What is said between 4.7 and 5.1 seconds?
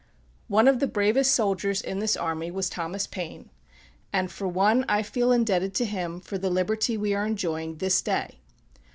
I